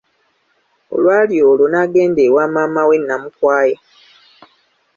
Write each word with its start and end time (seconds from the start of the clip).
Olwali 0.95 1.35
olwo, 1.49 1.65
n'agenda 1.69 2.19
ewa 2.27 2.43
maama 2.53 2.83
we; 2.89 2.95
Namukwaya. 2.99 3.77